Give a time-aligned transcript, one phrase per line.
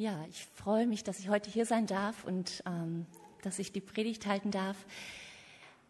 [0.00, 3.04] Ja, ich freue mich, dass ich heute hier sein darf und ähm,
[3.42, 4.76] dass ich die Predigt halten darf.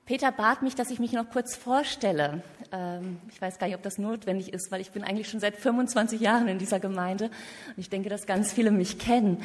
[0.06, 2.42] Peter bat mich, dass ich mich noch kurz vorstelle.
[2.72, 5.56] Ähm, ich weiß gar nicht, ob das notwendig ist, weil ich bin eigentlich schon seit
[5.56, 9.42] 25 Jahren in dieser Gemeinde und ich denke, dass ganz viele mich kennen.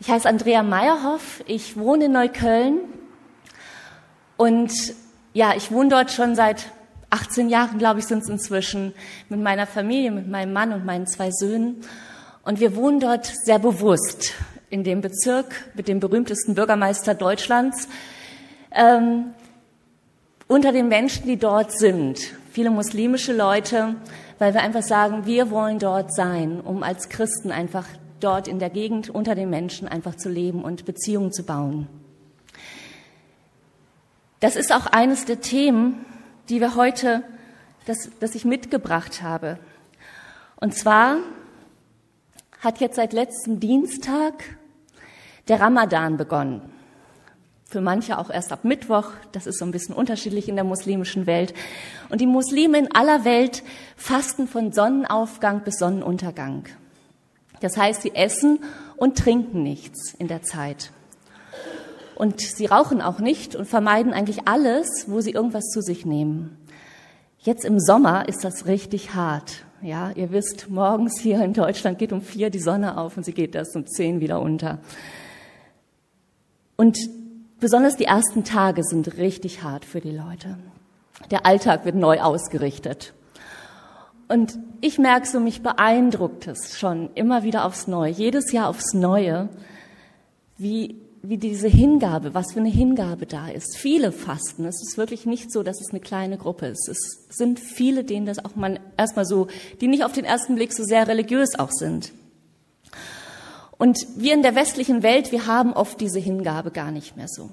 [0.00, 2.80] Ich heiße Andrea Meyerhoff, ich wohne in Neukölln
[4.36, 4.70] und
[5.32, 6.72] ja, ich wohne dort schon seit
[7.08, 8.92] 18 Jahren, glaube ich, sind es inzwischen,
[9.30, 11.82] mit meiner Familie, mit meinem Mann und meinen zwei Söhnen.
[12.44, 14.34] Und wir wohnen dort sehr bewusst
[14.68, 17.88] in dem Bezirk mit dem berühmtesten Bürgermeister Deutschlands.
[18.70, 19.32] Ähm,
[20.46, 22.18] unter den Menschen, die dort sind,
[22.50, 23.96] viele muslimische Leute,
[24.38, 27.86] weil wir einfach sagen, wir wollen dort sein, um als Christen einfach
[28.20, 31.86] dort in der Gegend unter den Menschen einfach zu leben und Beziehungen zu bauen.
[34.40, 36.04] Das ist auch eines der Themen,
[36.50, 37.22] die wir heute,
[37.86, 39.58] das, das ich mitgebracht habe.
[40.56, 41.18] Und zwar
[42.64, 44.44] hat jetzt seit letzten Dienstag
[45.48, 46.62] der Ramadan begonnen.
[47.66, 49.10] Für manche auch erst ab Mittwoch.
[49.32, 51.54] Das ist so ein bisschen unterschiedlich in der muslimischen Welt.
[52.08, 53.62] Und die Muslime in aller Welt
[53.96, 56.64] fasten von Sonnenaufgang bis Sonnenuntergang.
[57.60, 58.60] Das heißt, sie essen
[58.96, 60.90] und trinken nichts in der Zeit.
[62.14, 66.56] Und sie rauchen auch nicht und vermeiden eigentlich alles, wo sie irgendwas zu sich nehmen.
[67.40, 69.63] Jetzt im Sommer ist das richtig hart.
[69.84, 73.34] Ja, ihr wisst, morgens hier in Deutschland geht um vier die Sonne auf und sie
[73.34, 74.78] geht erst um zehn wieder unter.
[76.76, 76.96] Und
[77.60, 80.56] besonders die ersten Tage sind richtig hart für die Leute.
[81.30, 83.12] Der Alltag wird neu ausgerichtet.
[84.28, 88.94] Und ich merke so, mich beeindruckt es schon immer wieder aufs Neue, jedes Jahr aufs
[88.94, 89.50] Neue,
[90.56, 93.78] wie wie diese Hingabe, was für eine Hingabe da ist.
[93.78, 94.66] Viele fasten.
[94.66, 96.86] Es ist wirklich nicht so, dass es eine kleine Gruppe ist.
[96.86, 99.48] Es sind viele, denen das auch mal erstmal so,
[99.80, 102.12] die nicht auf den ersten Blick so sehr religiös auch sind.
[103.78, 107.50] Und wir in der westlichen Welt, wir haben oft diese Hingabe gar nicht mehr so.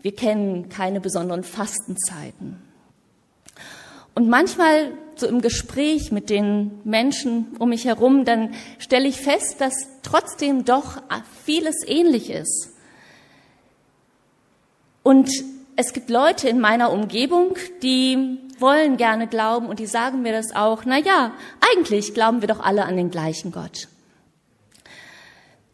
[0.00, 2.62] Wir kennen keine besonderen Fastenzeiten.
[4.14, 9.56] Und manchmal so im Gespräch mit den Menschen um mich herum, dann stelle ich fest,
[9.60, 11.02] dass trotzdem doch
[11.44, 12.73] vieles ähnlich ist.
[15.04, 15.30] Und
[15.76, 20.56] es gibt Leute in meiner Umgebung, die wollen gerne glauben und die sagen mir das
[20.56, 21.32] auch, na ja,
[21.74, 23.88] eigentlich glauben wir doch alle an den gleichen Gott.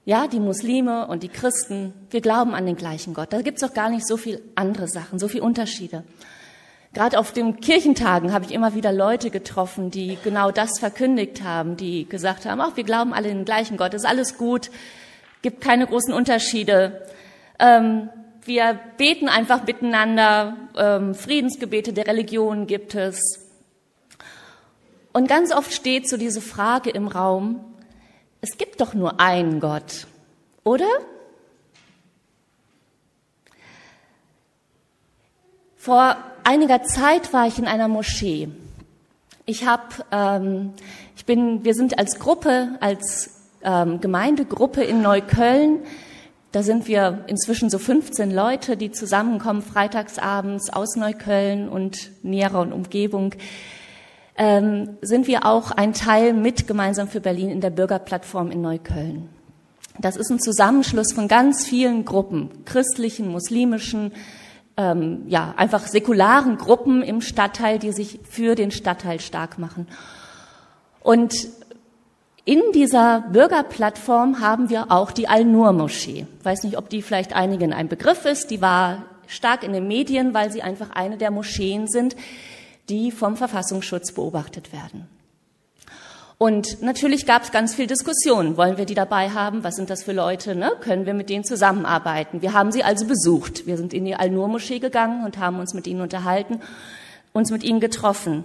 [0.04, 3.32] Ja, die Muslime und die Christen, wir glauben an den gleichen Gott.
[3.32, 6.02] Da gibt's doch gar nicht so viel andere Sachen, so viel Unterschiede.
[6.92, 11.76] Gerade auf den Kirchentagen habe ich immer wieder Leute getroffen, die genau das verkündigt haben,
[11.76, 14.72] die gesagt haben, ach, wir glauben alle an den gleichen Gott, ist alles gut,
[15.42, 17.06] gibt keine großen Unterschiede.
[17.60, 18.08] Ähm,
[18.44, 23.20] wir beten einfach miteinander, ähm, Friedensgebete der Religion gibt es.
[25.12, 27.64] Und ganz oft steht so diese Frage im Raum,
[28.40, 30.06] es gibt doch nur einen Gott,
[30.64, 30.88] oder?
[35.76, 38.48] Vor einiger Zeit war ich in einer Moschee.
[39.46, 40.74] Ich habe, ähm,
[41.16, 43.30] ich bin, wir sind als Gruppe, als
[43.62, 45.80] ähm, Gemeindegruppe in Neukölln
[46.52, 52.72] da sind wir inzwischen so 15 Leute, die zusammenkommen freitagsabends aus Neukölln und näherer und
[52.72, 53.34] Umgebung.
[54.36, 59.28] Ähm, sind wir auch ein Teil mit gemeinsam für Berlin in der Bürgerplattform in Neukölln.
[59.98, 64.12] Das ist ein Zusammenschluss von ganz vielen Gruppen, christlichen, muslimischen,
[64.76, 69.86] ähm, ja, einfach säkularen Gruppen im Stadtteil, die sich für den Stadtteil stark machen.
[71.02, 71.34] Und
[72.50, 76.26] in dieser Bürgerplattform haben wir auch die Al-Nur-Moschee.
[76.36, 78.50] Ich weiß nicht, ob die vielleicht einigen ein Begriff ist.
[78.50, 82.16] Die war stark in den Medien, weil sie einfach eine der Moscheen sind,
[82.88, 85.06] die vom Verfassungsschutz beobachtet werden.
[86.38, 88.56] Und natürlich gab es ganz viel Diskussion.
[88.56, 89.62] Wollen wir die dabei haben?
[89.62, 90.56] Was sind das für Leute?
[90.56, 90.72] Ne?
[90.80, 92.42] Können wir mit denen zusammenarbeiten?
[92.42, 93.68] Wir haben sie also besucht.
[93.68, 96.58] Wir sind in die Al-Nur-Moschee gegangen und haben uns mit ihnen unterhalten,
[97.32, 98.44] uns mit ihnen getroffen.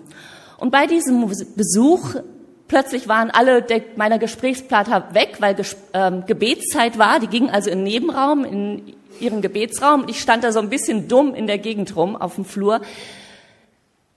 [0.57, 2.18] Und bei diesem Besuch
[2.67, 3.65] Plötzlich waren alle
[3.95, 7.19] meiner Gesprächspartner weg, weil Ges ähm, Gebetszeit war.
[7.19, 10.06] Die gingen also in den Nebenraum, in ihren Gebetsraum.
[10.07, 12.81] Ich stand da so ein bisschen dumm in der Gegend rum auf dem Flur.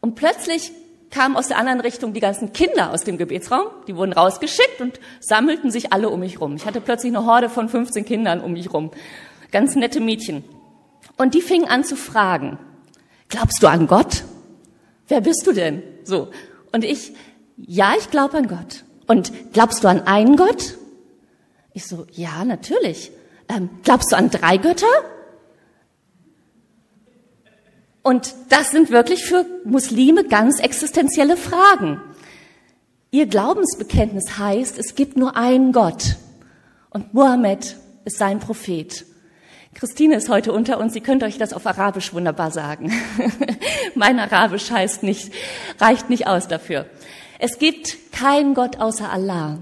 [0.00, 0.72] Und plötzlich
[1.10, 3.66] kamen aus der anderen Richtung die ganzen Kinder aus dem Gebetsraum.
[3.86, 6.56] Die wurden rausgeschickt und sammelten sich alle um mich rum.
[6.56, 8.90] Ich hatte plötzlich eine Horde von 15 Kindern um mich rum.
[9.50, 10.44] Ganz nette Mädchen.
[11.16, 12.58] Und die fingen an zu fragen.
[13.28, 14.24] Glaubst du an Gott?
[15.08, 15.82] Wer bist du denn?
[16.04, 16.28] So.
[16.72, 17.12] Und ich
[17.58, 18.84] ja, ich glaube an Gott.
[19.06, 20.76] Und glaubst du an einen Gott?
[21.72, 23.10] Ich so, ja, natürlich.
[23.48, 24.86] Ähm, glaubst du an drei Götter?
[28.02, 32.00] Und das sind wirklich für Muslime ganz existenzielle Fragen.
[33.10, 36.16] Ihr Glaubensbekenntnis heißt, es gibt nur einen Gott.
[36.90, 39.04] Und Mohammed ist sein Prophet.
[39.74, 42.92] Christine ist heute unter uns, sie könnte euch das auf Arabisch wunderbar sagen.
[43.94, 45.32] mein Arabisch heißt nicht,
[45.78, 46.86] reicht nicht aus dafür.
[47.38, 49.58] Es gibt keinen Gott außer Allah.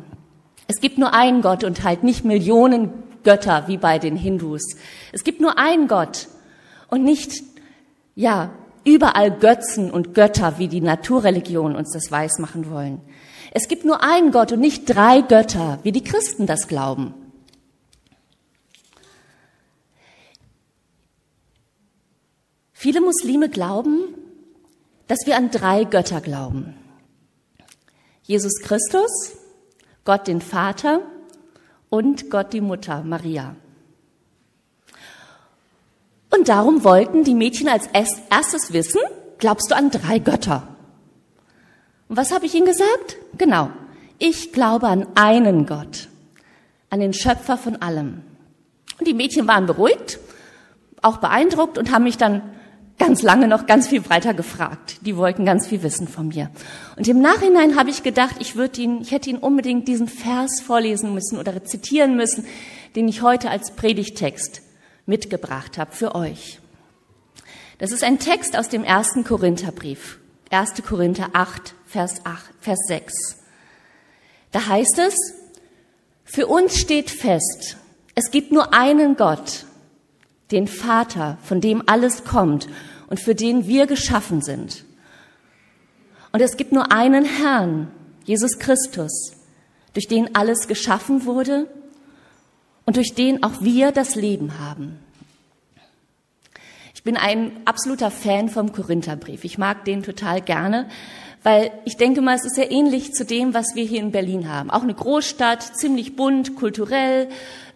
[0.67, 2.91] Es gibt nur einen Gott und halt nicht Millionen
[3.23, 4.63] Götter wie bei den Hindus.
[5.13, 6.29] Es gibt nur einen Gott
[6.89, 7.43] und nicht,
[8.15, 8.51] ja,
[8.85, 13.01] überall Götzen und Götter, wie die Naturreligionen uns das weiß machen wollen.
[13.53, 17.15] Es gibt nur einen Gott und nicht drei Götter, wie die Christen das glauben.
[22.73, 24.01] Viele Muslime glauben,
[25.09, 26.75] dass wir an drei Götter glauben.
[28.27, 29.37] Jesus Christus,
[30.05, 31.01] Gott den Vater
[31.91, 33.55] und Gott die Mutter Maria.
[36.31, 37.89] Und darum wollten die Mädchen als
[38.29, 39.01] erstes wissen,
[39.39, 40.67] glaubst du an drei Götter?
[42.09, 43.17] Und was habe ich ihnen gesagt?
[43.39, 43.71] Genau,
[44.19, 46.09] ich glaube an einen Gott,
[46.91, 48.23] an den Schöpfer von allem.
[48.99, 50.19] Und die Mädchen waren beruhigt,
[51.01, 52.43] auch beeindruckt und haben mich dann
[52.99, 54.99] ganz lange noch ganz viel weiter gefragt.
[55.03, 56.51] Die wollten ganz viel wissen von mir.
[56.97, 60.61] Und im Nachhinein habe ich gedacht, ich würde ihn, ich hätte ihn unbedingt diesen Vers
[60.61, 62.47] vorlesen müssen oder rezitieren müssen,
[62.95, 64.63] den ich heute als Predigtext
[65.05, 66.61] mitgebracht habe für euch.
[67.79, 70.19] Das ist ein Text aus dem ersten Korintherbrief.
[70.51, 70.83] 1.
[70.87, 73.15] Korinther 8, Vers 8, Vers 6.
[74.53, 75.15] Da heißt es,
[76.25, 77.77] für uns steht fest,
[78.15, 79.67] es gibt nur einen Gott,
[80.51, 82.69] den Vater, von dem alles kommt
[83.09, 84.85] und für den wir geschaffen sind.
[86.33, 87.91] Und es gibt nur einen Herrn,
[88.25, 89.33] Jesus Christus,
[89.95, 91.69] durch den alles geschaffen wurde
[92.85, 94.99] und durch den auch wir das Leben haben.
[96.95, 99.45] Ich bin ein absoluter Fan vom Korintherbrief.
[99.45, 100.89] Ich mag den total gerne,
[101.47, 104.53] weil ich denke mal, es ist sehr ähnlich zu dem, was wir hier in Berlin
[104.53, 104.69] haben.
[104.69, 107.29] Auch eine Großstadt, ziemlich bunt, kulturell,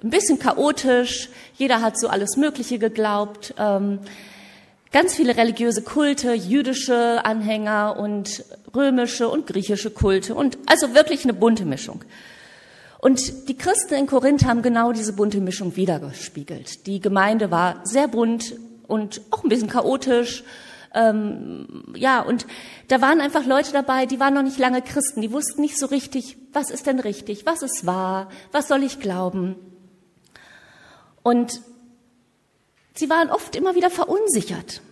[0.02, 1.28] ein bisschen chaotisch.
[1.54, 3.54] Jeder hat so alles Mögliche geglaubt.
[3.60, 4.00] Ähm,
[4.90, 8.44] ganz viele religiöse Kulte, jüdische Anhänger und
[8.74, 12.02] römische und griechische Kulte und also wirklich eine bunte Mischung.
[12.98, 16.88] Und die Christen in Korinth haben genau diese bunte Mischung wiedergespiegelt.
[16.88, 18.52] Die Gemeinde war sehr bunt
[18.88, 20.42] und auch ein bisschen chaotisch.
[20.92, 22.46] Ähm, ja, und
[22.88, 25.86] da waren einfach Leute dabei, die waren noch nicht lange Christen, die wussten nicht so
[25.86, 29.54] richtig, was ist denn richtig, was ist wahr, was soll ich glauben.
[31.22, 31.60] Und
[32.94, 34.82] sie waren oft immer wieder verunsichert.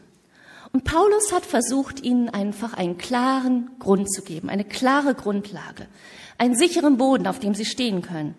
[0.73, 5.87] Und Paulus hat versucht, ihnen einfach einen klaren Grund zu geben, eine klare Grundlage,
[6.37, 8.35] einen sicheren Boden, auf dem sie stehen können.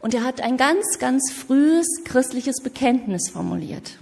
[0.00, 3.98] Und er hat ein ganz, ganz frühes christliches Bekenntnis formuliert.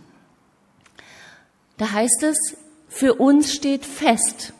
[1.79, 2.57] Da heißt es,
[2.95, 4.53] für uns steht fest,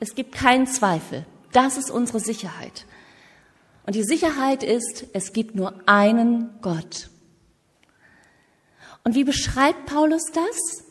[0.00, 2.86] es gibt keinen Zweifel, das ist unsere Sicherheit.
[3.84, 7.10] Und die Sicherheit ist, es gibt nur einen Gott.
[9.04, 10.84] Und wie beschreibt Paulus das?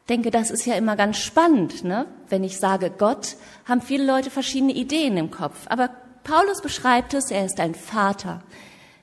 [0.00, 2.06] Ich denke, das ist ja immer ganz spannend, ne?
[2.28, 5.66] Wenn ich sage Gott, haben viele Leute verschiedene Ideen im Kopf.
[5.66, 5.90] Aber
[6.24, 8.42] Paulus beschreibt es, er ist ein Vater.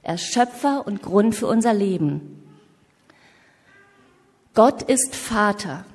[0.02, 2.44] Er ist Schöpfer und Grund für unser Leben.
[4.54, 5.86] Gott ist Vater.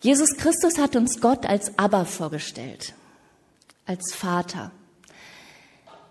[0.00, 2.94] Jesus Christus hat uns Gott als Abba vorgestellt,
[3.84, 4.70] als Vater.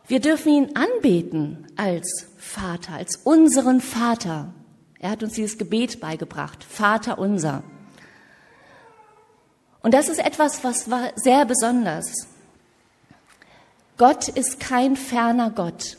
[0.08, 4.54] Wir dürfen ihn anbeten als Vater, als unseren Vater.
[5.00, 7.64] Er hat uns dieses Gebet beigebracht, Vater unser.
[9.82, 12.28] Und das ist etwas, was war sehr besonders.
[13.98, 15.98] Gott ist kein ferner Gott.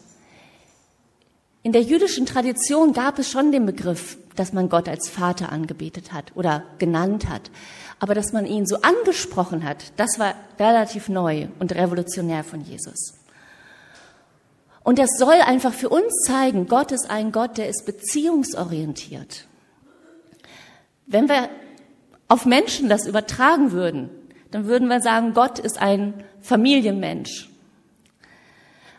[1.68, 6.14] In der jüdischen Tradition gab es schon den Begriff, dass man Gott als Vater angebetet
[6.14, 7.50] hat oder genannt hat.
[7.98, 13.18] Aber dass man ihn so angesprochen hat, das war relativ neu und revolutionär von Jesus.
[14.82, 19.44] Und das soll einfach für uns zeigen, Gott ist ein Gott, der ist beziehungsorientiert.
[21.04, 21.50] Wenn wir
[22.28, 24.08] auf Menschen das übertragen würden,
[24.52, 27.50] dann würden wir sagen, Gott ist ein Familienmensch.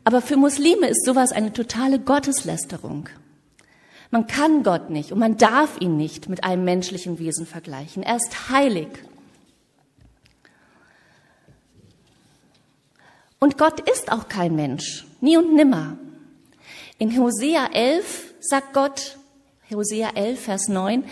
[0.09, 3.09] Aber für Muslime ist sowas eine totale Gotteslästerung.
[4.09, 8.01] Man kann Gott nicht und man darf ihn nicht mit einem menschlichen Wesen vergleichen.
[8.01, 8.87] Er ist heilig.
[13.37, 15.99] Und Gott ist auch kein Mensch, nie und nimmer.
[16.97, 19.19] In Hosea 11 sagt Gott,
[19.69, 21.03] Hosea 11, Vers 9,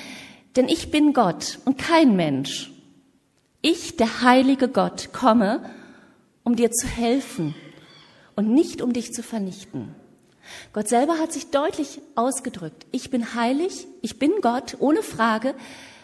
[0.56, 2.72] denn ich bin Gott und kein Mensch.
[3.62, 5.70] Ich, der heilige Gott, komme,
[6.44, 7.54] um dir zu helfen
[8.38, 9.94] und nicht um dich zu vernichten.
[10.72, 12.86] Gott selber hat sich deutlich ausgedrückt.
[12.91, 15.53] Ich bin heilig, ich bin Gott, ohne Frage,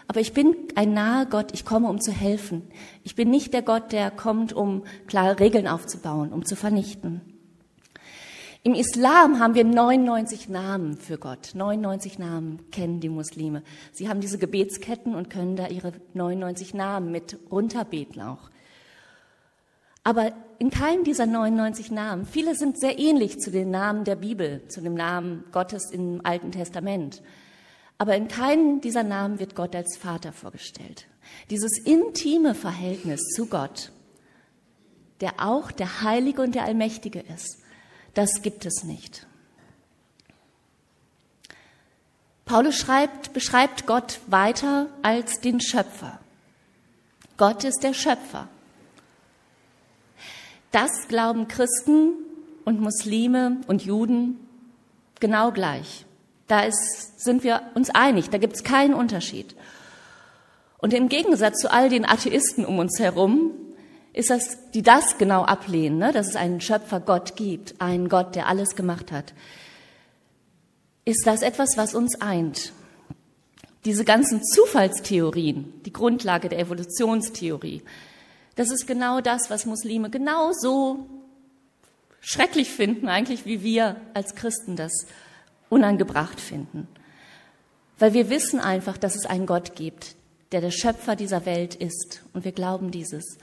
[0.07, 2.63] aber ich bin ein naher Gott, ich komme, um zu helfen.
[3.03, 7.21] Ich bin nicht der Gott, der kommt, um klare Regeln aufzubauen, um zu vernichten.
[8.63, 11.51] Im Islam haben wir 99 Namen für Gott.
[11.53, 13.61] 99 Namen kennen die Muslime.
[13.91, 18.49] Sie haben diese Gebetsketten und können da ihre 99 Namen mit runterbeten auch.
[20.05, 20.33] Aber
[20.63, 24.79] in keinem dieser 99 Namen, viele sind sehr ähnlich zu den Namen der Bibel, zu
[24.79, 27.21] dem Namen Gottes im Alten Testament.
[27.97, 31.05] Aber in keinem dieser Namen wird Gott als Vater vorgestellt.
[31.49, 33.91] Dieses intime Verhältnis zu Gott,
[35.19, 37.57] der auch der Heilige und der Allmächtige ist,
[38.13, 39.27] das gibt es nicht.
[42.45, 46.21] Paulus schreibt, beschreibt Gott weiter als den Schöpfer.
[47.35, 48.47] Gott ist der Schöpfer.
[50.73, 52.13] Das glauben Christen
[52.65, 54.39] und Muslime und Juden
[55.19, 56.07] genau gleich.
[56.47, 59.55] Da ist, sind wir uns einig, da gibt es keinen Unterschied.
[60.79, 63.51] Und im Gegensatz zu all den Atheisten um uns herum
[64.13, 66.11] ist das, die das genau ablehnen, ne?
[66.11, 69.35] dass es einen Schöpfer Gott gibt, einen Gott, der alles gemacht hat,
[71.05, 72.73] ist das etwas, was uns eint.
[73.85, 77.83] Diese ganzen Zufallstheorien, die Grundlage der Evolutionstheorie,
[78.55, 81.07] das ist genau das, was Muslime genauso
[82.21, 85.05] schrecklich finden, eigentlich wie wir als Christen das
[85.69, 86.87] unangebracht finden.
[87.99, 90.15] Weil wir wissen einfach, dass es einen Gott gibt,
[90.51, 92.21] der der Schöpfer dieser Welt ist.
[92.33, 93.37] Und wir glauben dieses.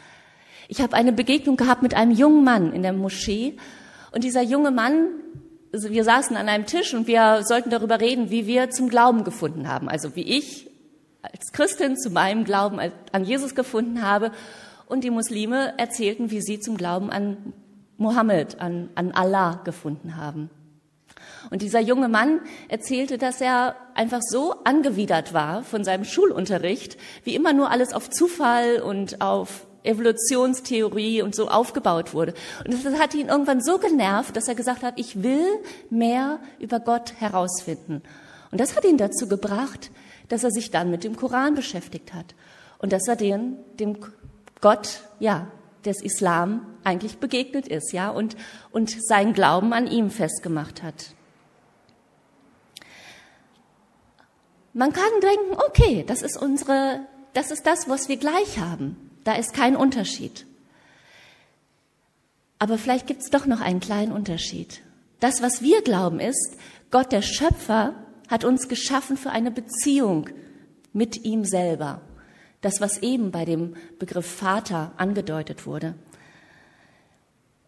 [0.69, 3.57] Ich habe eine Begegnung gehabt mit einem jungen Mann in der Moschee.
[4.12, 5.09] Und dieser junge Mann,
[5.73, 9.25] also wir saßen an einem Tisch und wir sollten darüber reden, wie wir zum Glauben
[9.25, 9.88] gefunden haben.
[9.88, 10.71] Also wie ich
[11.23, 12.81] als Christin zu meinem Glauben
[13.12, 14.33] an Jesus gefunden habe.
[14.90, 17.52] Und die Muslime erzählten, wie sie zum Glauben an
[17.97, 20.50] Mohammed, an, an Allah gefunden haben.
[21.50, 27.37] Und dieser junge Mann erzählte, dass er einfach so angewidert war von seinem Schulunterricht, wie
[27.37, 32.35] immer nur alles auf Zufall und auf Evolutionstheorie und so aufgebaut wurde.
[32.64, 35.47] Und das hat ihn irgendwann so genervt, dass er gesagt hat, ich will
[35.88, 38.02] mehr über Gott herausfinden.
[38.50, 39.90] Und das hat ihn dazu gebracht,
[40.28, 42.35] dass er sich dann mit dem Koran beschäftigt hat.
[42.78, 43.99] Und dass er den, dem
[44.61, 45.47] Gott, ja,
[45.85, 48.37] des Islam eigentlich begegnet ist, ja, und,
[48.71, 51.14] und seinen Glauben an ihm festgemacht hat.
[54.73, 57.00] Man kann denken, okay, das ist unsere,
[57.33, 59.11] das ist das, was wir gleich haben.
[59.25, 60.47] Da ist kein Unterschied.
[62.59, 64.83] Aber vielleicht gibt es doch noch einen kleinen Unterschied.
[65.19, 66.57] Das, was wir glauben, ist,
[66.90, 67.95] Gott der Schöpfer
[68.29, 70.29] hat uns geschaffen für eine Beziehung
[70.93, 72.00] mit ihm selber.
[72.61, 75.95] Das, was eben bei dem Begriff Vater angedeutet wurde.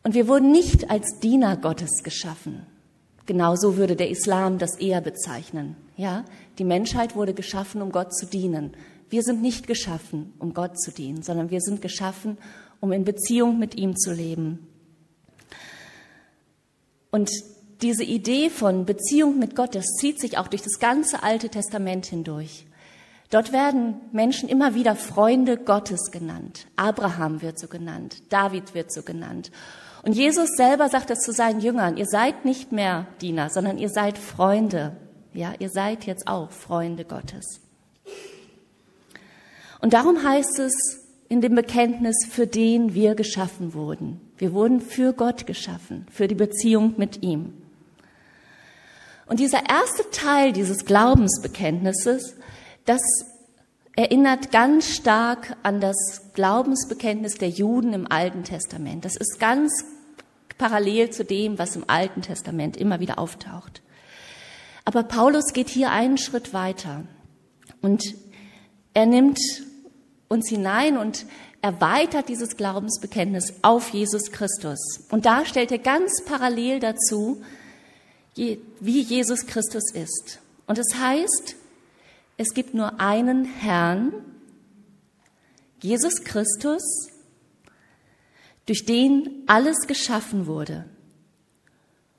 [0.03, 2.67] Und wir wurden nicht als Diener Gottes geschaffen.
[3.27, 5.77] Genauso würde der Islam das eher bezeichnen.
[5.97, 6.25] Ja,
[6.59, 8.73] die Menschheit wurde geschaffen, um Gott zu dienen.
[9.09, 12.39] Wir sind nicht geschaffen, um Gott zu dienen, sondern wir sind geschaffen,
[12.81, 14.67] um in Beziehung mit ihm zu leben.
[17.11, 17.31] Und
[17.83, 22.07] diese Idee von Beziehung mit Gott, das zieht sich auch durch das ganze Alte Testament
[22.07, 22.67] hindurch.
[23.33, 26.67] Dort werden Menschen immer wieder Freunde Gottes genannt.
[26.77, 29.51] Abraham wird so genannt, David wird so genannt.
[30.03, 33.89] Und Jesus selber sagt es zu seinen Jüngern, ihr seid nicht mehr Diener, sondern ihr
[33.89, 34.97] seid Freunde.
[35.33, 37.63] Ja, ihr seid jetzt auch Freunde Gottes.
[39.81, 40.75] Und darum heißt es
[41.31, 44.21] in dem Bekenntnis, für den wir geschaffen wurden.
[44.37, 47.55] Wir wurden für Gott geschaffen, für die Beziehung mit ihm.
[49.25, 52.37] Und dieser erste Teil dieses Glaubensbekenntnisses,
[52.85, 53.03] das
[53.95, 55.97] erinnert ganz stark an das
[56.35, 59.05] Glaubensbekenntnis der Juden im Alten Testament.
[59.05, 59.85] Das ist ganz
[60.59, 63.83] parallel zu dem, was im Alten Testament immer wieder auftaucht.
[64.85, 67.05] Aber Paulus geht hier einen Schritt weiter
[67.83, 68.03] und
[68.95, 69.39] er nimmt
[70.29, 71.27] uns hinein und
[71.61, 75.05] erweitert dieses Glaubensbekenntnis auf Jesus Christus.
[75.11, 77.43] Und da stellt er ganz parallel dazu,
[78.35, 80.41] wie Jesus Christus ist.
[80.67, 81.57] Und es das heißt,
[82.43, 84.13] es gibt nur einen Herrn,
[85.81, 86.83] Jesus Christus,
[88.67, 90.85] durch den alles geschaffen wurde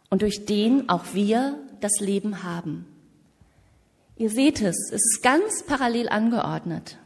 [0.10, 2.86] und durch den auch wir das Leben haben.
[4.16, 6.98] Ihr seht es, es ist ganz parallel angeordnet.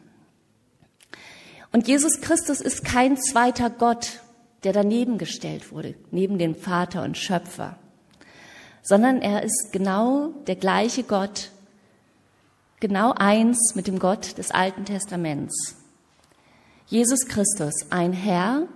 [1.71, 4.21] Und Jesus Christus ist kein zweiter Gott,
[4.63, 7.79] der daneben gestellt wurde, neben dem Vater und Schöpfer,
[8.83, 11.49] sondern er ist genau der gleiche Gott,
[12.79, 15.75] genau eins mit dem Gott des Alten Testaments.
[16.87, 18.67] Jesus Christus, ein Herr,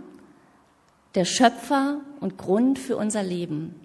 [1.15, 3.75] der Schöpfer und Grund für unser Leben.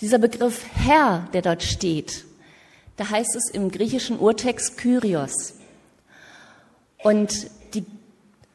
[0.00, 2.24] Dieser Begriff Herr, der dort steht,
[2.96, 5.54] da heißt es im griechischen Urtext Kyrios.
[7.02, 7.84] Und die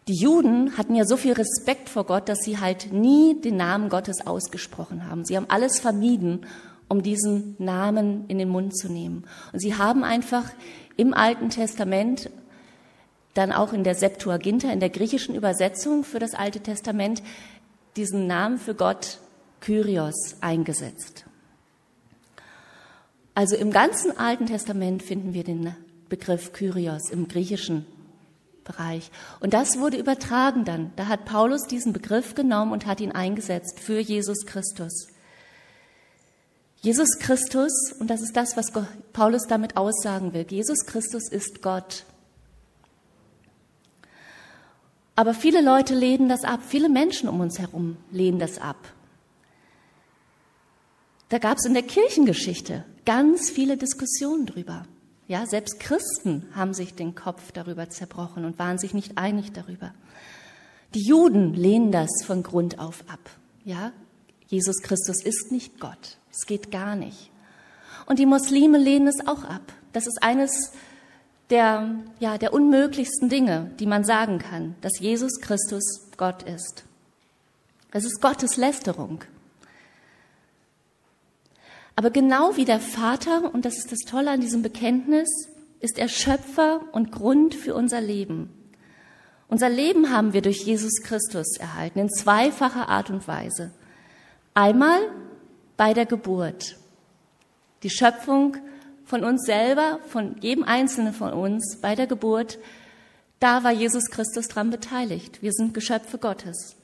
[0.10, 3.88] Die Juden hatten ja so viel Respekt vor Gott, dass sie halt nie den Namen
[3.88, 5.24] Gottes ausgesprochen haben.
[5.24, 6.46] Sie haben alles vermieden,
[6.88, 9.26] um diesen Namen in den Mund zu nehmen.
[9.52, 10.52] Und sie haben einfach
[10.98, 12.30] im Alten Testament,
[13.34, 17.24] dann auch in der Septuaginta, in der griechischen Übersetzung für das Alte Testament,
[17.96, 19.20] diesen Namen für Gott
[19.60, 21.26] Kyrios eingesetzt.
[23.36, 25.76] Also im ganzen Alten Testament finden wir den
[26.10, 27.86] Begriff Kyrios im griechischen
[28.64, 29.10] Bereich.
[29.40, 30.92] Und das wurde übertragen dann.
[30.96, 35.08] Da hat Paulus diesen Begriff genommen und hat ihn eingesetzt für Jesus Christus.
[36.84, 38.74] Jesus Christus, und das ist das, was
[39.14, 42.04] Paulus damit aussagen will, Jesus Christus ist Gott.
[45.16, 48.92] Aber viele Leute lehnen das ab, viele Menschen um uns herum lehnen das ab.
[51.30, 54.86] Da gab es in der Kirchengeschichte ganz viele Diskussionen drüber.
[55.30, 59.94] Ja, selbst Christen haben sich den Kopf darüber zerbrochen und waren sich nicht einig darüber.
[60.96, 63.30] Die Juden lehnen das von Grund auf ab.
[63.64, 63.94] Ja,
[64.48, 66.18] Jesus Christus ist nicht Gott.
[66.34, 67.30] Es geht gar nicht.
[68.06, 69.62] Und die Muslime lehnen es auch ab.
[69.94, 70.72] Das ist eines
[71.50, 76.84] der, ja, der unmöglichsten Dinge, die man sagen kann, dass Jesus Christus Gott ist.
[77.92, 79.24] Es ist Gottes Lästerung.
[81.96, 85.30] Aber genau wie der Vater, und das ist das Tolle an diesem Bekenntnis,
[85.80, 88.50] ist er Schöpfer und Grund für unser Leben.
[89.48, 93.72] Unser Leben haben wir durch Jesus Christus erhalten, in zweifacher Art und Weise.
[94.56, 95.00] Einmal
[95.78, 96.78] bei der Geburt.
[97.84, 98.58] Die Schöpfung
[99.06, 102.60] von uns selber, von jedem Einzelnen von uns bei der Geburt,
[103.40, 105.42] da war Jesus Christus dran beteiligt.
[105.42, 106.76] Wir sind Geschöpfe Gottes.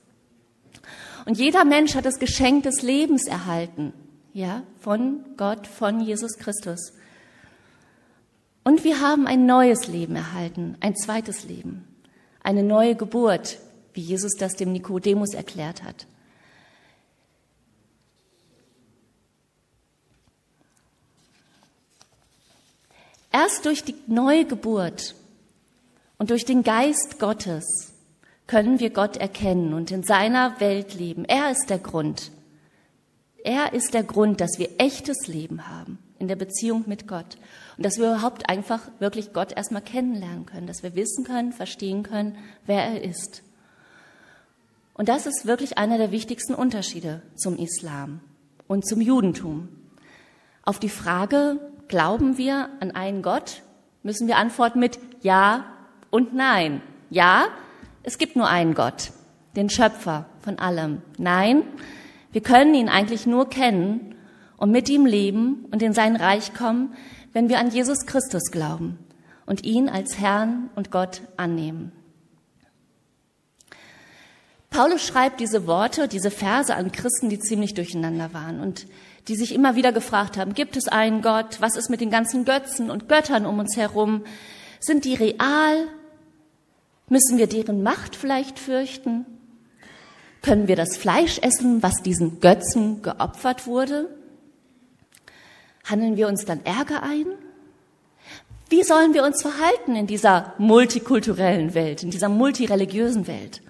[1.25, 3.93] Und jeder Mensch hat das Geschenk des Lebens erhalten
[4.33, 6.93] ja, von Gott, von Jesus Christus.
[8.63, 11.87] Und wir haben ein neues Leben erhalten, ein zweites Leben,
[12.43, 13.57] eine neue Geburt,
[13.93, 16.05] wie Jesus das dem Nikodemus erklärt hat.
[23.31, 25.15] Erst durch die neue Geburt
[26.17, 27.93] und durch den Geist Gottes
[28.47, 31.25] können wir Gott erkennen und in seiner Welt leben.
[31.25, 32.31] Er ist der Grund,
[33.43, 37.37] er ist der Grund, dass wir echtes Leben haben in der Beziehung mit Gott
[37.77, 42.03] und dass wir überhaupt einfach wirklich Gott erstmal kennenlernen können, dass wir wissen können, verstehen
[42.03, 43.43] können, wer er ist.
[44.95, 48.19] Und das ist wirklich einer der wichtigsten Unterschiede zum Islam
[48.67, 49.69] und zum Judentum.
[50.63, 51.57] Auf die Frage,
[51.89, 53.63] glauben wir an einen Gott,
[54.03, 55.65] müssen wir antworten mit Ja
[56.09, 56.81] und Nein.
[57.09, 57.49] Ja,
[58.03, 59.11] es gibt nur einen Gott,
[59.55, 61.01] den Schöpfer von allem.
[61.17, 61.63] Nein,
[62.31, 64.15] wir können ihn eigentlich nur kennen
[64.55, 66.93] und mit ihm leben und in sein Reich kommen,
[67.33, 68.97] wenn wir an Jesus Christus glauben
[69.45, 71.91] und ihn als Herrn und Gott annehmen.
[74.69, 78.85] Paulus schreibt diese Worte, diese Verse an Christen, die ziemlich durcheinander waren und
[79.29, 81.61] die sich immer wieder gefragt haben, gibt es einen Gott?
[81.61, 84.23] Was ist mit den ganzen Götzen und Göttern um uns herum?
[84.79, 85.87] Sind die real?
[87.07, 89.25] Müssen wir deren Macht vielleicht fürchten?
[90.41, 94.09] Können wir das Fleisch essen, was diesen Götzen geopfert wurde?
[95.85, 97.27] Handeln wir uns dann Ärger ein?
[98.69, 103.61] Wie sollen wir uns verhalten in dieser multikulturellen Welt, in dieser multireligiösen Welt?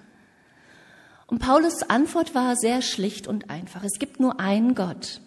[1.26, 3.84] Und Paulus Antwort war sehr schlicht und einfach.
[3.84, 5.20] Es gibt nur einen Gott.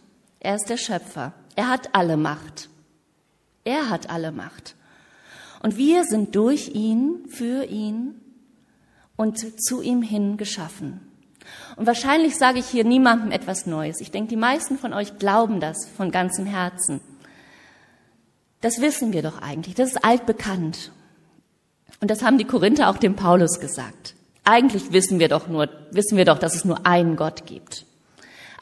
[0.43, 1.33] Er ist der Schöpfer.
[1.55, 2.69] Er hat alle Macht.
[3.63, 4.75] Er hat alle Macht.
[5.61, 8.19] Und wir sind durch ihn, für ihn
[9.15, 10.99] und zu ihm hin geschaffen.
[11.77, 14.01] Und wahrscheinlich sage ich hier niemandem etwas Neues.
[14.01, 16.99] Ich denke, die meisten von euch glauben das von ganzem Herzen.
[18.59, 19.75] Das wissen wir doch eigentlich.
[19.75, 20.91] Das ist altbekannt.
[22.01, 24.15] Und das haben die Korinther auch dem Paulus gesagt.
[24.43, 27.85] Eigentlich wissen wir doch nur, wissen wir doch, dass es nur einen Gott gibt.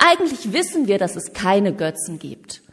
[0.03, 2.63] Eigentlich wissen wir, dass es keine Götzen gibt.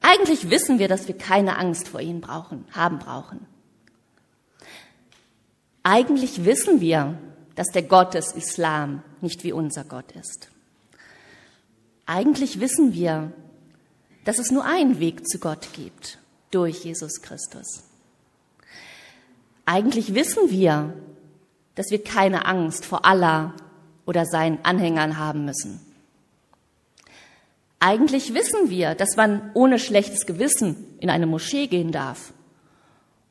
[0.00, 3.46] Eigentlich wissen wir, dass wir keine Angst vor ihnen brauchen, haben brauchen.
[5.84, 7.16] Eigentlich wissen wir,
[7.54, 10.48] dass der Gott des Islam nicht wie unser Gott ist.
[12.04, 13.30] Eigentlich wissen wir,
[14.24, 16.18] dass es nur einen Weg zu Gott gibt,
[16.50, 17.84] durch Jesus Christus.
[19.66, 20.94] Eigentlich wissen wir,
[21.76, 23.54] dass wir keine Angst vor Allah
[24.04, 25.89] oder seinen Anhängern haben müssen.
[27.80, 32.34] Eigentlich wissen wir, dass man ohne schlechtes Gewissen in eine Moschee gehen darf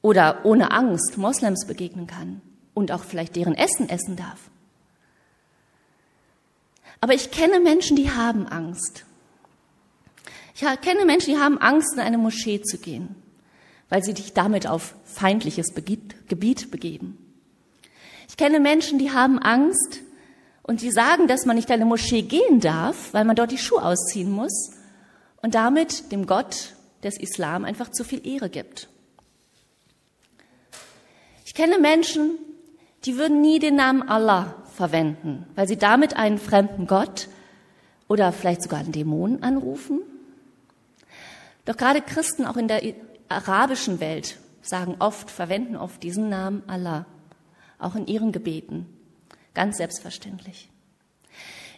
[0.02, 2.42] oder ohne Angst Moslems begegnen kann
[2.74, 4.50] und auch vielleicht deren Essen essen darf.
[7.00, 9.06] Aber ich kenne Menschen, die haben Angst.
[10.56, 13.16] Ich kenne Menschen, die haben Angst, in eine Moschee zu gehen,
[13.88, 17.18] weil sie sich damit auf feindliches Gebiet begeben.
[18.28, 20.02] Ich kenne Menschen, die haben Angst
[20.70, 23.58] und die sagen, dass man nicht in eine Moschee gehen darf, weil man dort die
[23.58, 24.70] Schuhe ausziehen muss
[25.42, 28.88] und damit dem Gott des Islam einfach zu viel Ehre gibt.
[31.44, 32.38] Ich kenne Menschen,
[33.06, 37.30] die würden nie den Namen Allah verwenden, weil sie damit einen fremden Gott
[38.08, 40.02] oder vielleicht sogar einen Dämon anrufen.
[41.66, 42.84] Doch gerade Christen auch in der
[43.28, 47.08] arabischen Welt sagen oft, verwenden oft diesen Namen Allah,
[47.80, 48.99] auch in ihren Gebeten.
[49.60, 50.70] Ganz selbstverständlich.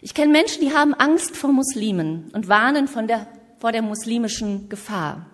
[0.02, 3.26] Ich kenne Menschen, die haben Angst vor Muslimen und warnen von der,
[3.58, 5.26] vor der muslimischen Gefahr.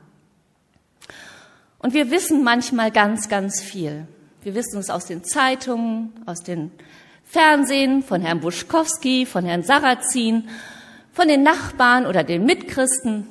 [1.79, 4.09] Und wir wissen manchmal ganz, ganz viel.
[4.41, 6.71] Wir wissen es aus den Zeitungen, aus den
[7.23, 10.49] Fernsehen, von Herrn Buschkowski, von Herrn Sarrazin,
[11.13, 13.27] von den Nachbarn oder den Mitchristen.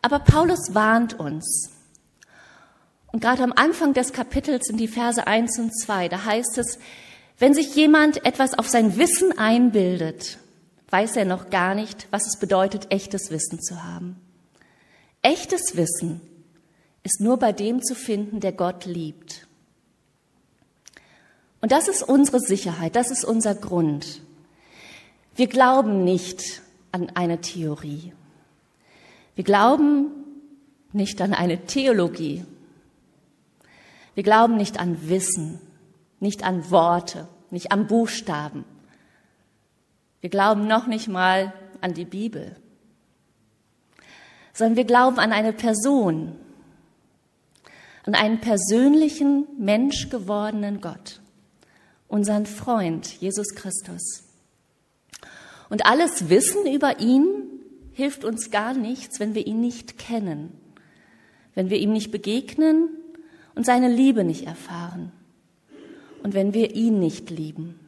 [0.00, 1.73] Aber Paulus warnt uns.
[3.14, 6.80] Und gerade am Anfang des Kapitels in die Verse 1 und 2, da heißt es,
[7.38, 10.38] wenn sich jemand etwas auf sein Wissen einbildet,
[10.90, 14.16] weiß er noch gar nicht, was es bedeutet, echtes Wissen zu haben.
[15.22, 16.22] Echtes Wissen
[17.04, 19.46] ist nur bei dem zu finden, der Gott liebt.
[21.60, 24.22] Und das ist unsere Sicherheit, das ist unser Grund.
[25.36, 28.12] Wir glauben nicht an eine Theorie.
[29.36, 30.10] Wir glauben
[30.92, 32.44] nicht an eine Theologie.
[34.14, 35.60] Wir glauben nicht an Wissen,
[36.20, 38.64] nicht an Worte, nicht an Buchstaben.
[40.20, 42.56] Wir glauben noch nicht mal an die Bibel,
[44.52, 46.36] sondern wir glauben an eine Person,
[48.04, 51.20] an einen persönlichen, menschgewordenen Gott,
[52.08, 54.24] unseren Freund Jesus Christus.
[55.68, 57.26] Und alles Wissen über ihn
[57.92, 60.52] hilft uns gar nichts, wenn wir ihn nicht kennen,
[61.54, 62.88] wenn wir ihm nicht begegnen
[63.54, 65.12] und seine Liebe nicht erfahren
[66.22, 67.78] und wenn wir ihn nicht lieben.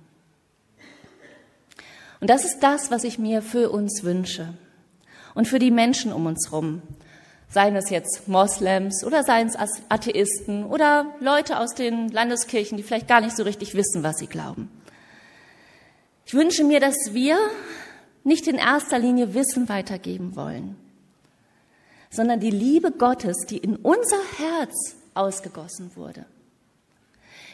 [2.20, 4.54] Und das ist das, was ich mir für uns wünsche
[5.34, 6.82] und für die Menschen um uns herum.
[7.48, 9.56] Seien es jetzt Moslems oder seien es
[9.88, 14.26] Atheisten oder Leute aus den Landeskirchen, die vielleicht gar nicht so richtig wissen, was sie
[14.26, 14.70] glauben.
[16.24, 17.38] Ich wünsche mir, dass wir
[18.24, 20.76] nicht in erster Linie Wissen weitergeben wollen,
[22.10, 26.26] sondern die Liebe Gottes, die in unser Herz ausgegossen wurde.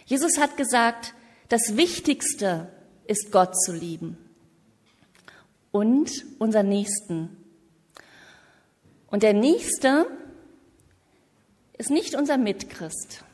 [0.06, 1.14] Jesus hat gesagt,
[1.48, 2.68] das Wichtigste
[3.06, 4.16] ist Gott zu lieben
[5.70, 7.36] und unseren Nächsten.
[9.08, 10.06] Und der Nächste
[11.76, 13.24] ist nicht unser Mitchrist.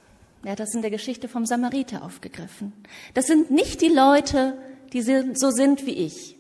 [0.45, 2.73] Er hat das in der Geschichte vom Samariter aufgegriffen.
[3.14, 4.57] Das sind nicht die Leute,
[4.93, 6.37] die so sind wie ich.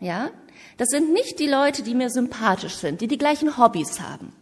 [0.00, 0.30] Ja?
[0.76, 4.32] Das sind nicht die Leute, die mir sympathisch sind, die die gleichen Hobbys haben,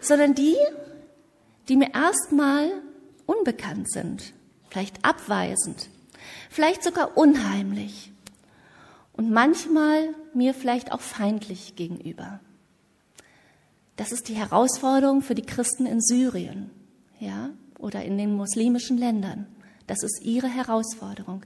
[0.00, 0.56] sondern die,
[1.68, 2.70] die mir erstmal
[3.26, 4.32] unbekannt sind,
[4.70, 5.88] vielleicht abweisend,
[6.50, 8.12] vielleicht sogar unheimlich
[9.12, 12.40] und manchmal mir vielleicht auch feindlich gegenüber.
[13.96, 16.70] Das ist die Herausforderung für die Christen in Syrien,
[17.20, 19.46] ja, oder in den muslimischen Ländern.
[19.86, 21.44] Das ist ihre Herausforderung.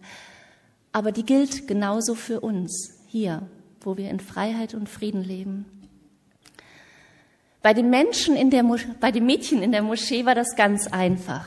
[0.93, 3.47] Aber die gilt genauso für uns hier,
[3.81, 5.67] wo wir in Freiheit und Frieden leben.
[7.63, 8.65] Bei den Menschen in der
[9.01, 11.47] bei den Mädchen in der Moschee war das ganz einfach.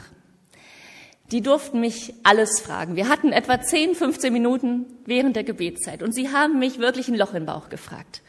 [1.32, 2.97] Die durften mich alles fragen.
[2.97, 7.15] Wir hatten etwa 10, 15 Minuten während der Gebetszeit und sie haben mich wirklich ein
[7.15, 8.21] Loch im Bauch gefragt.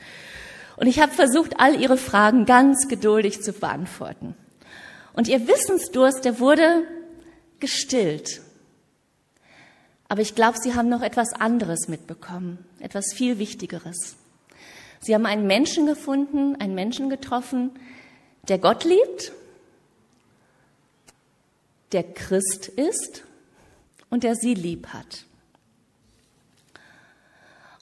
[0.76, 4.34] Und ich habe versucht, all ihre Fragen ganz geduldig zu beantworten.
[5.14, 6.84] Und ihr Wissensdurst, der wurde
[7.60, 8.40] gestillt.
[10.08, 14.16] Aber ich glaube, sie haben noch etwas anderes mitbekommen, etwas viel Wichtigeres.
[15.02, 17.72] Sie haben einen Menschen gefunden, einen Menschen getroffen,
[18.48, 19.32] der Gott liebt,
[21.90, 23.24] der Christ ist
[24.10, 25.26] und der sie lieb hat.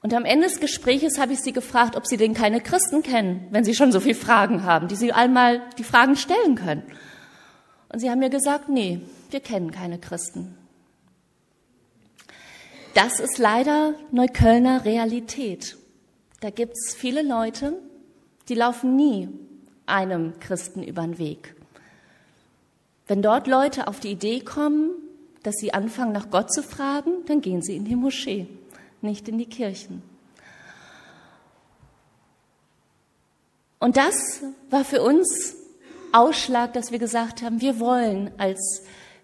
[0.02, 3.46] Und am Ende des Gespräches habe ich sie gefragt, ob sie denn keine Christen kennen,
[3.50, 6.83] wenn sie schon so viele Fragen haben, die sie einmal die Fragen stellen können.
[7.90, 10.56] Und sie haben mir gesagt, nee, wir kennen keine Christen.
[12.94, 15.76] Das ist leider Neuköllner Realität.
[16.40, 17.79] Da gibt es viele Leute,
[18.48, 19.29] die laufen nie
[19.87, 21.55] einem Christen über den Weg.
[23.07, 24.90] Wenn dort Leute auf die Idee kommen,
[25.42, 28.46] dass sie anfangen, nach Gott zu fragen, dann gehen sie in die Moschee,
[29.00, 30.03] nicht in die Kirchen.
[33.79, 35.57] Und das war für uns
[36.12, 38.83] Ausschlag, dass wir gesagt haben, wir wollen als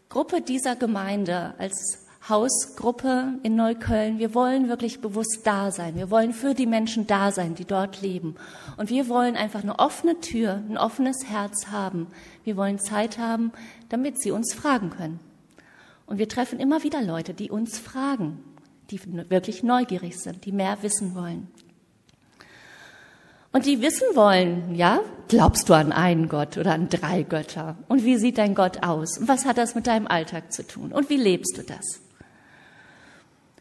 [0.09, 4.19] Gruppe dieser Gemeinde, als Hausgruppe in Neukölln.
[4.19, 5.95] Wir wollen wirklich bewusst da sein.
[5.95, 8.35] Wir wollen für die Menschen da sein, die dort leben.
[8.77, 12.09] Und wir wollen einfach eine offene Tür, ein offenes Herz haben.
[12.43, 13.53] Wir wollen Zeit haben,
[13.89, 15.21] damit sie uns fragen können.
[16.07, 18.43] Und wir treffen immer wieder Leute, die uns fragen,
[18.91, 21.49] die wirklich neugierig sind, die mehr wissen wollen.
[23.53, 27.77] Und die wissen wollen, ja, glaubst du an einen Gott oder an drei Götter?
[27.89, 29.17] Und wie sieht dein Gott aus?
[29.19, 30.93] Und was hat das mit deinem Alltag zu tun?
[30.93, 32.06] Und wie lebst du das?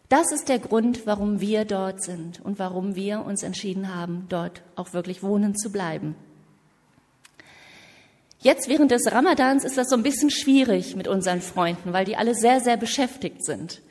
[0.10, 4.62] Das ist der Grund, warum wir dort sind und warum wir uns entschieden haben, dort
[4.76, 6.16] auch wirklich wohnen zu bleiben.
[8.40, 12.16] Jetzt während des Ramadans ist das so ein bisschen schwierig mit unseren Freunden, weil die
[12.16, 13.82] alle sehr, sehr beschäftigt sind.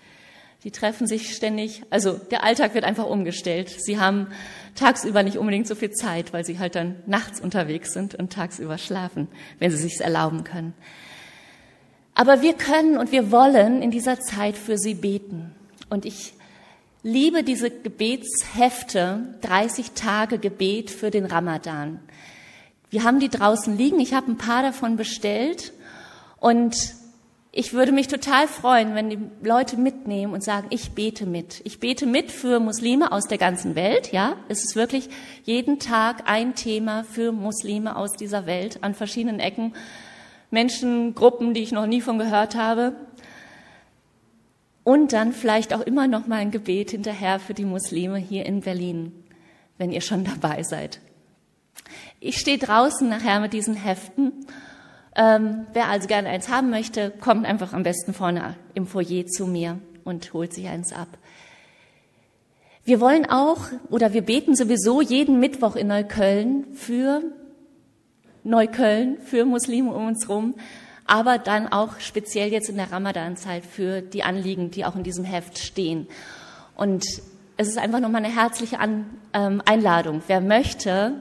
[0.62, 3.68] Die treffen sich ständig, also der Alltag wird einfach umgestellt.
[3.68, 4.28] Sie haben
[4.76, 8.78] tagsüber nicht unbedingt so viel Zeit, weil sie halt dann nachts unterwegs sind und tagsüber
[8.78, 9.26] schlafen,
[9.58, 10.72] wenn sie sich's erlauben können.
[12.14, 15.52] Aber wir können und wir wollen in dieser Zeit für sie beten.
[15.90, 16.34] Und ich
[17.02, 22.00] liebe diese Gebetshefte, 30 Tage Gebet für den Ramadan.
[22.90, 24.00] Wir haben die draußen liegen.
[24.00, 25.72] Ich habe ein paar davon bestellt.
[26.40, 26.94] Und
[27.56, 31.60] ich würde mich total freuen, wenn die Leute mitnehmen und sagen, ich bete mit.
[31.64, 34.10] Ich bete mit für Muslime aus der ganzen Welt.
[34.12, 35.08] Ja, es ist wirklich
[35.44, 39.72] jeden Tag ein Thema für Muslime aus dieser Welt an verschiedenen Ecken.
[40.50, 42.94] Menschengruppen, die ich noch nie von gehört habe.
[44.84, 48.60] Und dann vielleicht auch immer noch mal ein Gebet hinterher für die Muslime hier in
[48.60, 49.12] Berlin,
[49.78, 51.00] wenn ihr schon dabei seid.
[52.20, 54.46] Ich stehe draußen nachher mit diesen Heften.
[55.16, 59.46] Ähm, wer also gerne eins haben möchte, kommt einfach am besten vorne im Foyer zu
[59.46, 61.08] mir und holt sich eins ab.
[62.84, 67.22] Wir wollen auch oder wir beten sowieso jeden Mittwoch in Neukölln für
[68.42, 70.54] Neukölln, für Muslime um uns rum,
[71.06, 75.24] aber dann auch speziell jetzt in der Ramadan-Zeit für die Anliegen, die auch in diesem
[75.24, 76.08] Heft stehen.
[76.76, 77.04] Und
[77.56, 80.22] es ist einfach nochmal eine herzliche An ähm, Einladung.
[80.26, 81.20] Wer möchte,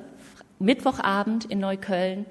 [0.60, 2.26] Mittwochabend in Neukölln,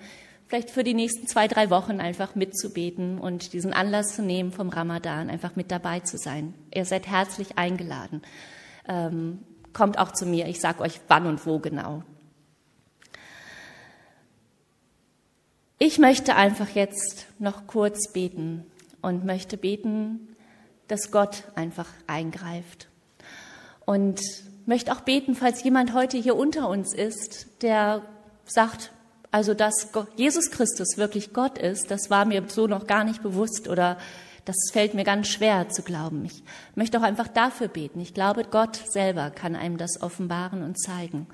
[0.48, 4.68] vielleicht für die nächsten zwei, drei Wochen einfach mitzubeten und diesen Anlass zu nehmen vom
[4.68, 6.54] Ramadan, einfach mit dabei zu sein.
[6.74, 8.22] Ihr seid herzlich eingeladen.
[8.88, 9.40] Ähm,
[9.72, 12.02] kommt auch zu mir, ich sage euch wann und wo genau.
[15.84, 18.64] Ich möchte einfach jetzt noch kurz beten
[19.00, 20.36] und möchte beten,
[20.86, 22.86] dass Gott einfach eingreift.
[23.84, 24.20] Und
[24.64, 28.02] möchte auch beten, falls jemand heute hier unter uns ist, der
[28.44, 28.92] sagt,
[29.32, 33.66] also dass Jesus Christus wirklich Gott ist, das war mir so noch gar nicht bewusst
[33.66, 33.98] oder
[34.44, 36.24] das fällt mir ganz schwer zu glauben.
[36.24, 36.44] Ich
[36.76, 37.98] möchte auch einfach dafür beten.
[37.98, 41.26] Ich glaube, Gott selber kann einem das offenbaren und zeigen.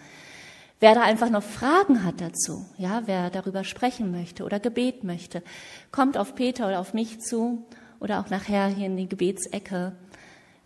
[0.81, 5.43] Wer da einfach noch Fragen hat dazu, ja, wer darüber sprechen möchte oder Gebet möchte,
[5.91, 7.67] kommt auf Peter oder auf mich zu
[7.99, 9.93] oder auch nachher hier in die Gebetsecke.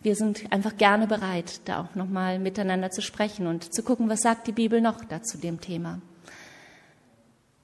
[0.03, 4.21] Wir sind einfach gerne bereit, da auch nochmal miteinander zu sprechen und zu gucken, was
[4.21, 6.03] sagt die Bibel noch dazu dem Thema.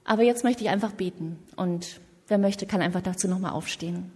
[0.03, 4.11] Aber jetzt möchte ich einfach beten und wer möchte, kann einfach dazu nochmal aufstehen.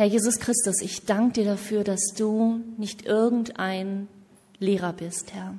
[0.00, 4.08] Herr Jesus Christus, ich danke dir dafür, dass du nicht irgendein
[4.58, 5.56] Lehrer bist, Herr,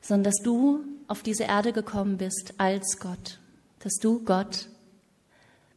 [0.00, 3.40] sondern dass du auf diese Erde gekommen bist als Gott,
[3.80, 4.68] dass du Gott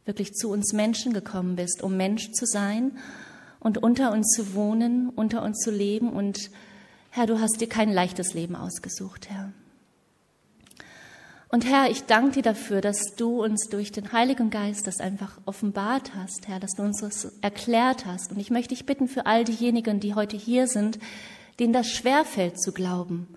[0.04, 2.98] wirklich zu uns Menschen gekommen bist, um Mensch zu sein
[3.58, 6.12] und unter uns zu wohnen, unter uns zu leben.
[6.12, 6.52] Und
[7.10, 9.52] Herr, du hast dir kein leichtes Leben ausgesucht, Herr.
[11.48, 15.38] Und Herr, ich danke dir dafür, dass du uns durch den Heiligen Geist das einfach
[15.46, 18.32] offenbart hast, Herr, dass du uns das erklärt hast.
[18.32, 20.98] Und ich möchte dich bitten für all diejenigen, die heute hier sind,
[21.60, 23.28] denen das schwerfällt zu glauben,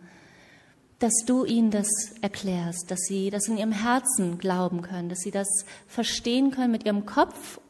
[0.97, 1.87] dass du ihnen das
[2.21, 6.85] erklärst, dass sie das in ihrem Herzen glauben können, dass sie das verstehen können mit
[6.85, 7.61] ihrem Kopf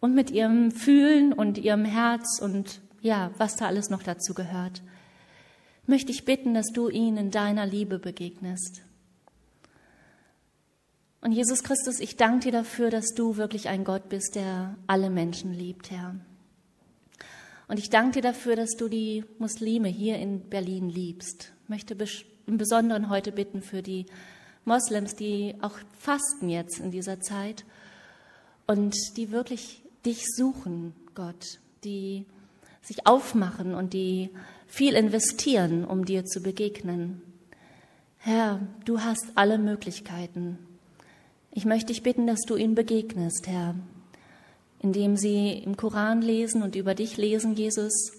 [0.00, 4.82] und mit ihrem Fühlen und ihrem Herz und ja, was da alles noch dazu gehört.
[5.86, 8.82] Möchte ich bitten, dass du ihnen in deiner Liebe begegnest
[11.22, 15.08] und Jesus Christus, ich danke dir dafür, dass du wirklich ein Gott bist, der alle
[15.08, 16.16] Menschen liebt, Herr.
[17.68, 21.52] Und ich danke dir dafür, dass du die Muslime hier in Berlin liebst.
[21.62, 21.96] Ich möchte
[22.46, 24.06] im Besonderen heute bitten für die
[24.64, 27.64] Moslems, die auch fasten jetzt in dieser Zeit
[28.66, 32.26] und die wirklich dich suchen, Gott, die
[32.82, 34.30] sich aufmachen und die
[34.66, 37.22] viel investieren, um dir zu begegnen.
[38.18, 40.58] Herr, du hast alle Möglichkeiten.
[41.54, 43.74] Ich möchte dich bitten, dass du ihnen begegnest, Herr,
[44.80, 48.12] indem sie im Koran lesen und über dich lesen, Jesus,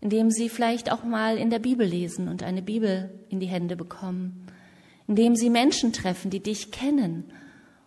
[0.00, 3.74] indem sie vielleicht auch mal in der Bibel lesen und eine Bibel in die Hände
[3.74, 4.46] bekommen,
[5.08, 7.24] indem sie Menschen treffen, die dich kennen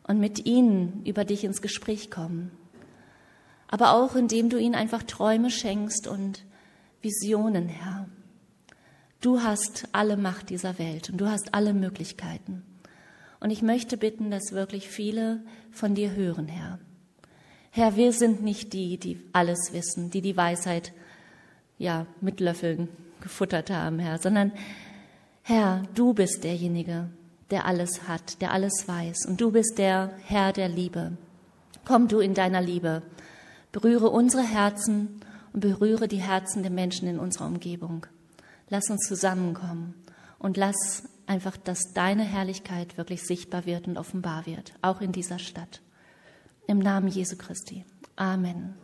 [0.03, 2.51] und mit ihnen über dich ins Gespräch kommen,
[3.67, 6.43] aber auch indem du ihnen einfach Träume schenkst und
[7.01, 8.09] Visionen, Herr.
[9.21, 12.63] Du hast alle Macht dieser Welt und du hast alle Möglichkeiten.
[13.45, 16.79] Und ich möchte bitten, dass wirklich viele von dir hören, Herr.
[17.69, 20.93] Herr, wir sind nicht die, die alles wissen, die die Weisheit
[21.77, 22.87] ja mit Löffeln
[23.21, 24.51] gefuttert haben, Herr, sondern
[25.43, 27.11] Herr, du bist derjenige,
[27.51, 29.27] der alles hat, der alles weiß.
[29.27, 31.15] Und du bist der Herr der Liebe.
[31.85, 33.03] Komm du in deiner Liebe.
[33.71, 35.21] Berühre unsere Herzen
[35.53, 38.07] und berühre die Herzen der Menschen in unserer Umgebung.
[38.69, 39.93] Lass uns zusammenkommen
[40.39, 45.39] und lass einfach, dass deine Herrlichkeit wirklich sichtbar wird und offenbar wird, auch in dieser
[45.39, 45.81] Stadt.
[46.67, 47.85] Im Namen Jesu Christi.
[48.15, 48.75] Amen.